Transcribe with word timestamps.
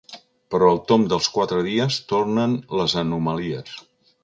Però 0.53 0.69
al 0.75 0.79
tomb 0.91 1.09
dels 1.11 1.27
quatre 1.35 1.59
dies 1.67 1.99
tornen 2.15 2.57
les 2.81 2.99
anomalies. 3.05 3.79